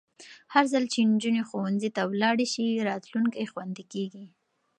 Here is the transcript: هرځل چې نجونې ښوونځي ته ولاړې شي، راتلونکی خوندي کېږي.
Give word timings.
هرځل 0.53 0.83
چې 0.93 0.99
نجونې 1.11 1.41
ښوونځي 1.49 1.89
ته 1.95 2.01
ولاړې 2.11 2.47
شي، 2.53 2.67
راتلونکی 2.89 3.49
خوندي 3.51 3.83
کېږي. 3.93 4.25